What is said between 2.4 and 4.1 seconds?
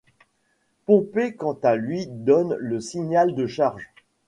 le signal de charge.